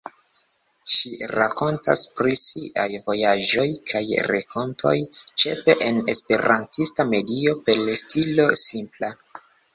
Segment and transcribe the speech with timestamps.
[0.91, 4.95] Ŝi rakontas pri siaj vojaĝoj kaj renkontoj
[5.43, 9.15] ĉefe en esperantista medio per stilo simpla.